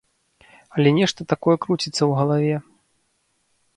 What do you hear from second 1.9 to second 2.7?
ў галаве.